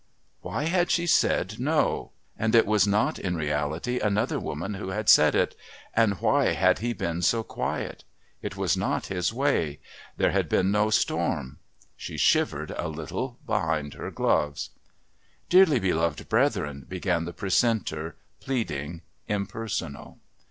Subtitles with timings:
[0.41, 5.09] Why had she said "No," and was it not in reality another woman who had
[5.09, 5.55] said it,
[5.93, 8.03] and why had he been so quiet?
[8.41, 9.79] It was not his way.
[10.17, 11.59] There had been no storm.
[11.95, 14.71] She shivered a little behind her gloves.
[15.49, 20.17] "Dearly beloved brethren," began the Precentor, pleading, impersonal.